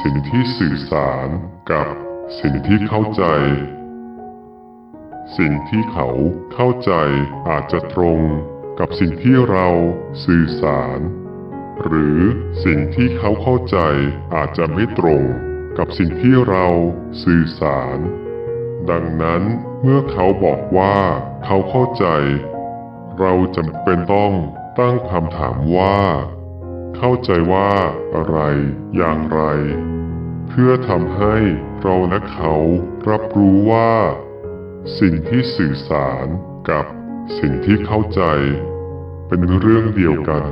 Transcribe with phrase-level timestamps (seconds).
[0.00, 1.28] สิ่งที่สื่อสาร
[1.72, 1.86] กับ
[2.40, 3.24] สิ่งที่เข้าใจ
[5.38, 6.08] สิ่งที่เขา
[6.54, 6.92] เข้าใจ
[7.48, 8.20] อาจจะตรง
[8.78, 9.68] กับสิ่งที่เรา
[10.24, 10.98] สื่อสาร
[11.84, 12.20] หรือ
[12.64, 13.78] สิ่งที่เขาเข้าใจ
[14.34, 15.22] อาจจะไม่ตรง
[15.78, 16.66] กับสิ่งที่เรา
[17.24, 17.98] สื่อสาร
[18.90, 19.42] ดังนั้น
[19.82, 20.96] เมื่อเขาบอกว่า
[21.44, 22.06] เขาเข้าใจ
[23.20, 24.34] เราจำเป็นต้อง
[24.78, 26.00] ตั้งคำถามว่า
[26.96, 27.72] เข้าใจว่า
[28.14, 28.38] อะไร
[28.96, 29.40] อย่างไร
[30.48, 31.36] เพื่อทำให้
[31.82, 32.54] เราและเขา
[33.10, 33.92] รับรู้ว่า
[34.98, 36.26] สิ่งที่สื่อสาร
[36.70, 36.84] กับ
[37.38, 38.22] สิ่งที่เข้าใจ
[39.28, 40.44] เป็นเรื่องเดียวกัน